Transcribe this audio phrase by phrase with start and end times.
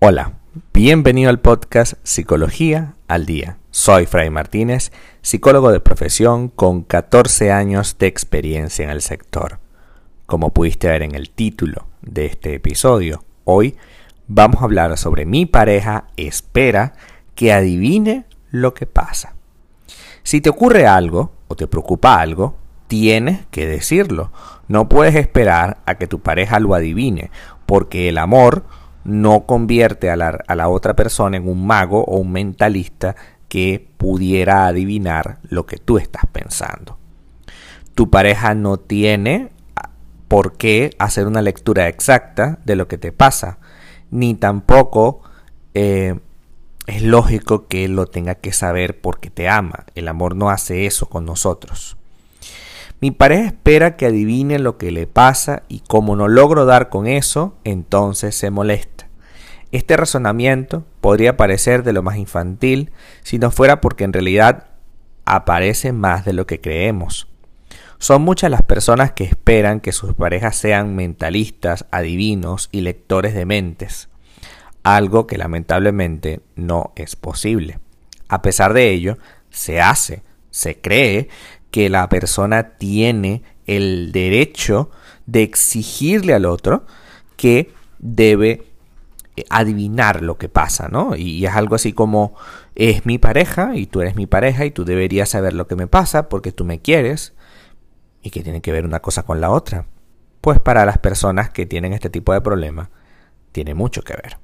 [0.00, 0.34] Hola,
[0.72, 3.58] bienvenido al podcast Psicología al Día.
[3.72, 9.58] Soy Fray Martínez, psicólogo de profesión con 14 años de experiencia en el sector.
[10.24, 13.76] Como pudiste ver en el título de este episodio, hoy
[14.28, 16.92] vamos a hablar sobre mi pareja espera
[17.34, 19.34] que adivine lo que pasa.
[20.22, 22.56] Si te ocurre algo o te preocupa algo,
[22.86, 24.30] tienes que decirlo.
[24.68, 27.32] No puedes esperar a que tu pareja lo adivine,
[27.66, 28.64] porque el amor
[29.08, 33.16] no convierte a la, otra persona en un mago o un mentalista
[33.48, 36.98] que pudiera adivinar lo que tú estás pensando.
[37.94, 39.48] Tu pareja no tiene
[40.28, 43.58] por qué hacer una lectura exacta de lo que te pasa,
[44.10, 45.22] ni tampoco
[45.72, 46.18] eh,
[46.86, 49.86] es lógico que lo tenga que saber porque te ama.
[49.94, 51.96] El amor no hace eso con nosotros.
[53.00, 57.06] Mi pareja espera que adivine lo que le pasa y como no logro dar con
[57.06, 59.08] eso, entonces se molesta.
[59.70, 62.90] Este razonamiento podría parecer de lo más infantil
[63.22, 64.68] si no fuera porque en realidad
[65.26, 67.28] aparece más de lo que creemos.
[67.98, 73.44] Son muchas las personas que esperan que sus parejas sean mentalistas, adivinos y lectores de
[73.44, 74.08] mentes,
[74.82, 77.78] algo que lamentablemente no es posible.
[78.28, 79.18] A pesar de ello,
[79.50, 81.28] se hace, se cree
[81.70, 84.90] que la persona tiene el derecho
[85.26, 86.86] de exigirle al otro
[87.36, 88.66] que debe
[89.36, 91.14] eh, adivinar lo que pasa, ¿no?
[91.16, 92.34] Y es algo así como,
[92.74, 95.86] es mi pareja y tú eres mi pareja y tú deberías saber lo que me
[95.86, 97.34] pasa porque tú me quieres
[98.22, 99.86] y que tiene que ver una cosa con la otra.
[100.40, 102.90] Pues para las personas que tienen este tipo de problema,
[103.52, 104.38] tiene mucho que ver.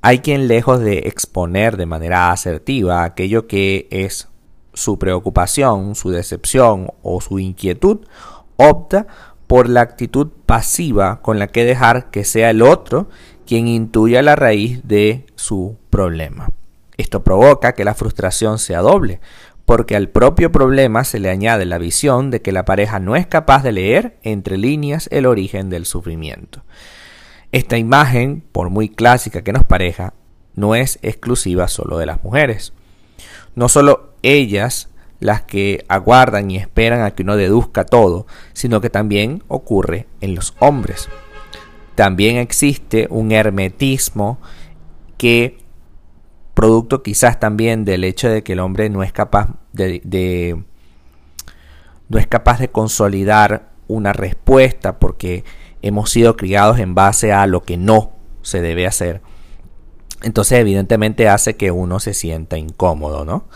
[0.00, 4.28] Hay quien lejos de exponer de manera asertiva aquello que es
[4.74, 8.00] su preocupación, su decepción o su inquietud,
[8.56, 9.06] opta
[9.46, 13.08] por la actitud pasiva con la que dejar que sea el otro
[13.46, 16.48] quien intuya la raíz de su problema.
[16.96, 19.20] Esto provoca que la frustración sea doble,
[19.64, 23.26] porque al propio problema se le añade la visión de que la pareja no es
[23.26, 26.62] capaz de leer entre líneas el origen del sufrimiento.
[27.52, 30.14] Esta imagen, por muy clásica que nos pareja,
[30.54, 32.72] no es exclusiva solo de las mujeres.
[33.54, 34.88] No solo ellas
[35.22, 40.34] las que aguardan y esperan a que uno deduzca todo, sino que también ocurre en
[40.34, 41.08] los hombres.
[41.94, 44.40] También existe un hermetismo
[45.16, 45.58] que,
[46.54, 50.60] producto quizás también del hecho de que el hombre no es capaz de,
[52.08, 55.44] no es capaz de consolidar una respuesta porque
[55.82, 58.12] hemos sido criados en base a lo que no
[58.42, 59.22] se debe hacer.
[60.22, 63.46] Entonces evidentemente hace que uno se sienta incómodo, ¿no?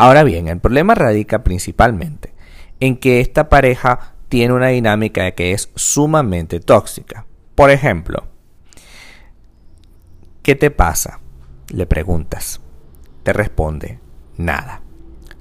[0.00, 2.32] Ahora bien, el problema radica principalmente
[2.80, 7.26] en que esta pareja tiene una dinámica que es sumamente tóxica.
[7.54, 8.26] Por ejemplo,
[10.42, 11.20] ¿qué te pasa?
[11.68, 12.62] Le preguntas.
[13.24, 13.98] Te responde,
[14.38, 14.80] nada.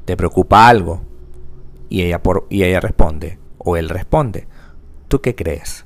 [0.03, 1.05] ¿Te preocupa algo?
[1.87, 4.49] Y ella, por, y ella responde, o él responde,
[5.07, 5.85] ¿tú qué crees?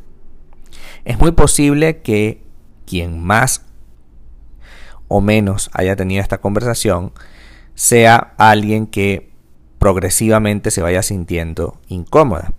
[1.05, 2.43] Es muy posible que
[2.87, 3.67] quien más
[5.09, 7.13] o menos haya tenido esta conversación
[7.75, 9.31] sea alguien que
[9.79, 12.53] progresivamente se vaya sintiendo incómoda.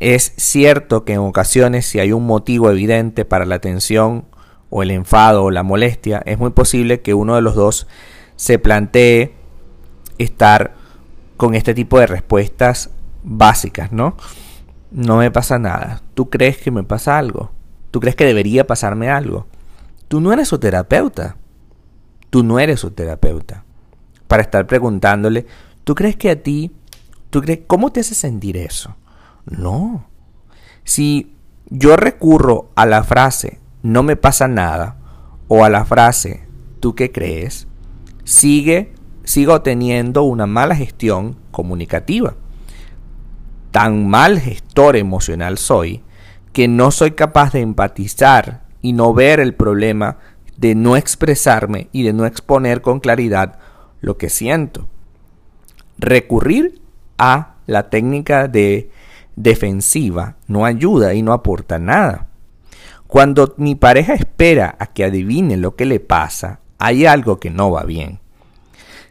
[0.00, 4.24] Es cierto que en ocasiones si hay un motivo evidente para la tensión
[4.68, 7.86] o el enfado o la molestia, es muy posible que uno de los dos
[8.36, 9.34] se plantee
[10.18, 10.74] estar
[11.36, 12.90] con este tipo de respuestas
[13.22, 14.16] básicas, ¿no?
[14.90, 16.02] No me pasa nada.
[16.14, 17.52] ¿Tú crees que me pasa algo?
[17.90, 19.46] ¿Tú crees que debería pasarme algo?
[20.08, 21.36] Tú no eres su terapeuta.
[22.30, 23.64] Tú no eres su terapeuta
[24.32, 25.44] para estar preguntándole,
[25.84, 26.70] ¿tú crees que a ti,
[27.28, 28.96] tú crees, cómo te hace sentir eso?
[29.44, 30.06] No.
[30.84, 31.36] Si
[31.68, 34.96] yo recurro a la frase, no me pasa nada,
[35.48, 36.46] o a la frase,
[36.80, 37.68] ¿tú qué crees?
[38.24, 42.34] Sigue, sigo teniendo una mala gestión comunicativa.
[43.70, 46.02] Tan mal gestor emocional soy
[46.54, 50.16] que no soy capaz de empatizar y no ver el problema
[50.56, 53.58] de no expresarme y de no exponer con claridad
[54.02, 54.86] lo que siento.
[55.96, 56.82] Recurrir
[57.16, 58.90] a la técnica de
[59.36, 62.28] defensiva no ayuda y no aporta nada.
[63.06, 67.70] Cuando mi pareja espera a que adivine lo que le pasa, hay algo que no
[67.70, 68.20] va bien.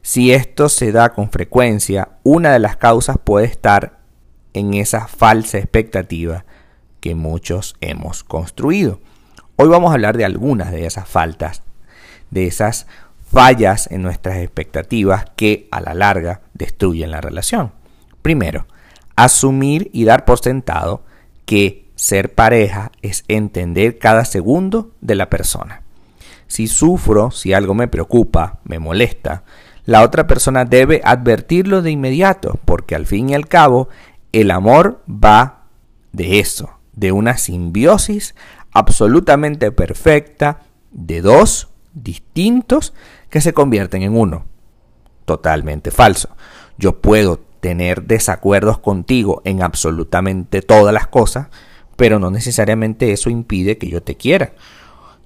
[0.02, 4.00] Si esto se da con frecuencia, una de las causas puede estar
[4.54, 6.46] en esa falsa expectativa
[7.00, 9.00] que muchos hemos construido.
[9.56, 11.62] Hoy vamos a hablar de algunas de esas faltas,
[12.32, 12.88] de esas
[13.32, 17.72] fallas en nuestras expectativas que a la larga destruyen la relación.
[18.22, 18.68] Primero,
[19.16, 21.04] asumir y dar por sentado
[21.46, 25.84] que ser pareja es entender cada segundo de la persona.
[26.48, 29.44] Si sufro, si algo me preocupa, me molesta,
[29.86, 33.90] la otra persona debe advertirlo de inmediato, porque al fin y al cabo
[34.32, 35.64] el amor va
[36.12, 38.36] de eso, de una simbiosis
[38.72, 40.60] absolutamente perfecta
[40.92, 42.94] de dos distintos
[43.30, 44.46] que se convierten en uno.
[45.26, 46.30] Totalmente falso.
[46.78, 51.48] Yo puedo tener desacuerdos contigo en absolutamente todas las cosas,
[51.96, 54.54] pero no necesariamente eso impide que yo te quiera.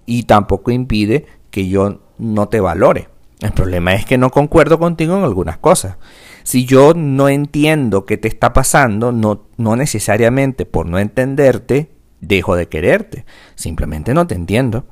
[0.05, 3.09] Y tampoco impide que yo no te valore.
[3.41, 5.97] El problema es que no concuerdo contigo en algunas cosas.
[6.43, 11.91] Si yo no entiendo qué te está pasando, no, no necesariamente por no entenderte,
[12.21, 13.25] dejo de quererte.
[13.55, 14.85] Simplemente no te entiendo.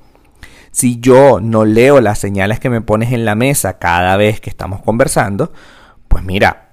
[0.73, 4.49] Si yo no leo las señales que me pones en la mesa cada vez que
[4.49, 5.53] estamos conversando,
[6.07, 6.71] pues mira,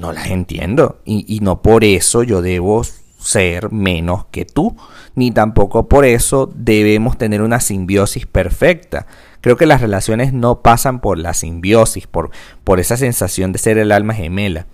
[0.00, 1.00] no las entiendo.
[1.04, 2.82] Y, no por eso yo debo
[3.20, 4.76] ser menos que tú,
[5.14, 9.06] ni tampoco por eso debemos tener una simbiosis perfecta.
[9.40, 12.30] Creo que las relaciones no pasan por la simbiosis, por,
[12.64, 14.66] por esa sensación de ser el alma gemela.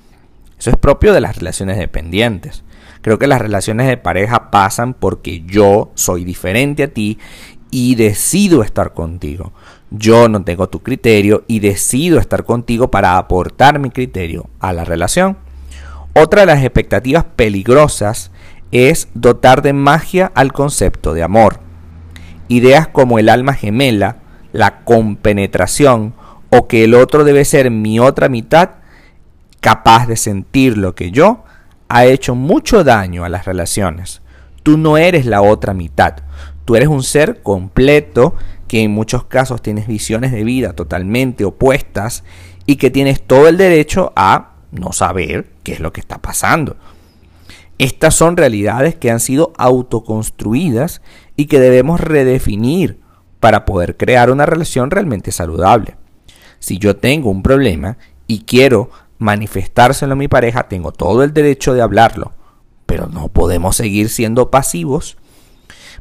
[0.59, 2.65] Eso es propio de las relaciones dependientes.
[3.03, 7.19] Creo que las relaciones de pareja pasan porque yo soy diferente a ti
[7.73, 9.53] y decido estar contigo.
[9.91, 14.85] Yo no tengo tu criterio y decido estar contigo para aportar mi criterio a la
[14.85, 15.39] relación.
[16.15, 18.31] Otra de las expectativas peligrosas
[18.73, 21.61] es dotar de magia al concepto de amor.
[22.49, 24.19] Ideas como el alma gemela,
[24.53, 26.15] la compenetración
[26.51, 28.71] o que el otro debe ser mi otra mitad,
[29.61, 31.45] capaz de sentir lo que yo,
[31.89, 34.21] ha hecho mucho daño a las relaciones.
[34.63, 36.17] Tú no eres la otra mitad,
[36.65, 38.35] tú eres un ser completo
[38.69, 42.25] que en muchos casos tienes visiones de vida totalmente opuestas
[42.67, 46.77] y que tienes todo el derecho a no saber qué es lo que está pasando.
[47.79, 51.03] Estas son realidades que han sido autoconstruidas
[51.37, 53.01] y que debemos redefinir
[53.41, 55.97] para poder crear una relación realmente saludable.
[56.61, 61.75] Si yo tengo un problema y quiero manifestárselo a mi pareja, tengo todo el derecho
[61.75, 62.33] de hablarlo,
[62.87, 65.17] pero no podemos seguir siendo pasivos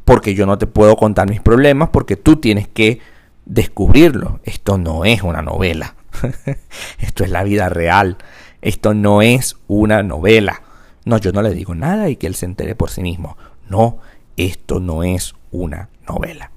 [0.06, 3.00] porque yo no te puedo contar mis problemas porque tú tienes que
[3.45, 4.39] descubrirlo.
[4.44, 5.95] Esto no es una novela.
[7.00, 8.18] Esto es la vida real.
[8.62, 10.62] Esto no es una novela.
[11.06, 13.38] No, yo no le digo nada y que él se entere por sí mismo.
[13.68, 13.98] No,
[14.38, 16.51] esto no es una novela.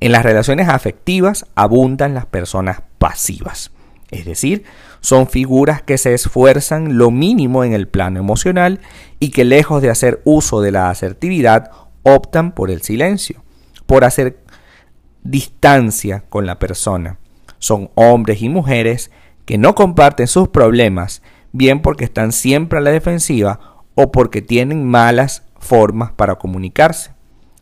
[0.00, 3.70] En las relaciones afectivas abundan las personas pasivas.
[4.10, 4.64] Es decir,
[5.00, 8.80] son figuras que se esfuerzan lo mínimo en el plano emocional
[9.20, 11.70] y que lejos de hacer uso de la asertividad
[12.02, 13.42] optan por el silencio,
[13.86, 14.38] por hacer
[15.22, 17.18] distancia con la persona.
[17.58, 19.10] Son hombres y mujeres
[19.44, 24.86] que no comparten sus problemas, bien porque están siempre a la defensiva o porque tienen
[24.86, 27.12] malas formas para comunicarse.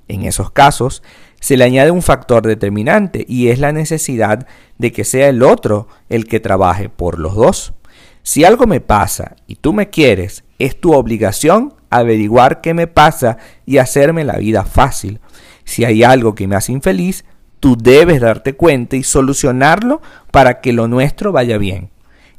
[0.07, 1.03] En esos casos,
[1.41, 4.47] se le añade un factor determinante y es la necesidad
[4.79, 7.75] de que sea el otro el que trabaje por los dos.
[8.23, 13.39] Si algo me pasa y tú me quieres, es tu obligación averiguar qué me pasa
[13.67, 15.21] y hacerme la vida fácil.
[15.65, 17.25] Si hay algo que me hace infeliz,
[17.61, 20.01] tú debes darte cuenta y solucionarlo
[20.31, 21.91] para que lo nuestro vaya bien.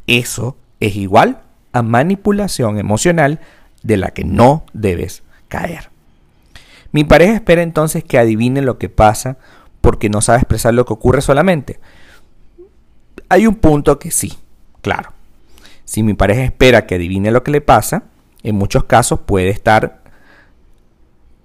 [0.07, 1.41] Eso es igual
[1.71, 3.39] a manipulación emocional
[3.83, 5.89] de la que no debes caer.
[6.91, 9.37] Mi pareja espera entonces que adivine lo que pasa
[9.81, 11.79] porque no sabe expresar lo que ocurre solamente.
[13.29, 14.33] Hay un punto que sí,
[14.81, 15.13] claro.
[15.85, 18.03] Si mi pareja espera que adivine lo que le pasa,
[18.43, 20.01] en muchos casos puede estar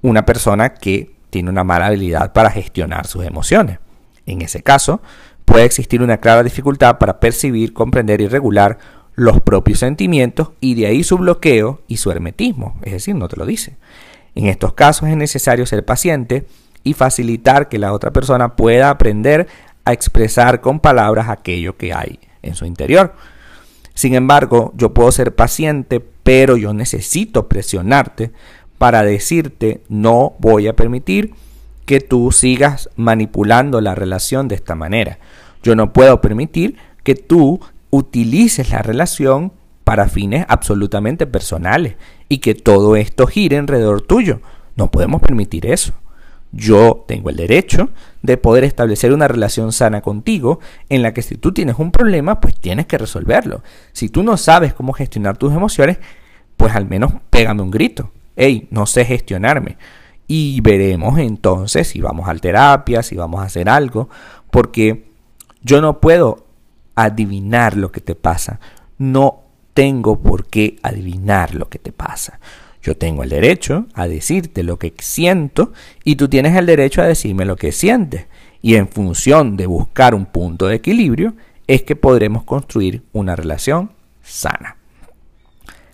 [0.03, 3.79] una persona que tiene una mala habilidad para gestionar sus emociones.
[4.27, 5.01] En ese caso,
[5.45, 8.79] puede existir una clara dificultad para percibir, comprender y regular
[9.15, 13.37] los propios sentimientos y de ahí su bloqueo y su hermetismo, es decir, no te
[13.37, 13.77] lo dice.
[14.35, 16.47] En estos casos es necesario ser paciente
[16.83, 19.47] y facilitar que la otra persona pueda aprender
[19.85, 23.15] a expresar con palabras aquello que hay en su interior.
[23.95, 28.33] Sin embargo, yo puedo ser paciente, pero yo necesito presionarte
[28.79, 31.35] para decirte no voy a permitir
[31.87, 35.19] que tú sigas manipulando la relación de esta manera.
[35.63, 39.53] Yo no puedo permitir que tú utilices la relación
[39.85, 41.97] para fines absolutamente personales
[42.29, 44.41] y que todo esto gire alrededor tuyo.
[44.77, 45.93] No podemos permitir eso.
[46.57, 47.91] Yo tengo el derecho
[48.23, 52.41] de poder establecer una relación sana contigo en la que si tú tienes un problema,
[52.41, 53.63] pues tienes que resolverlo.
[53.93, 55.99] Si tú no sabes cómo gestionar tus emociones,
[56.57, 58.13] pues al menos pégame un grito.
[58.37, 59.79] Hey, no sé gestionarme.
[60.29, 64.09] Y veremos entonces si vamos a terapia, si vamos a hacer algo,
[64.51, 65.07] porque
[65.63, 66.47] yo no puedo
[66.95, 68.61] adivinar lo que te pasa.
[68.97, 69.43] No
[69.75, 72.39] tengo por qué adivinar lo que te pasa.
[72.85, 75.73] Yo tengo el derecho a decirte lo que siento
[76.05, 78.27] y tú tienes el derecho a decirme lo que sientes.
[78.61, 81.33] Y en función de buscar un punto de equilibrio
[81.67, 84.77] es que podremos construir una relación sana.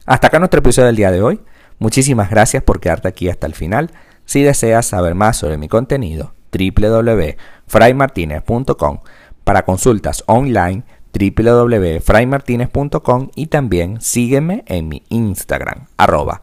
[0.05, 1.39] Hasta acá nuestro episodio del día de hoy.
[1.79, 3.93] Muchísimas gracias por quedarte aquí hasta el final.
[4.25, 8.99] Si deseas saber más sobre mi contenido, www.fraymartinez.com
[9.45, 10.83] para consultas online
[11.13, 16.43] www.fraymartinez.com y también sígueme en mi Instagram, arroba